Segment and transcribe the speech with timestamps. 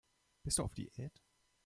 [0.41, 1.21] Bist du auf Diät?